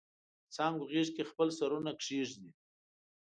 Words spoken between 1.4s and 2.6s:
سرونه کښیږدي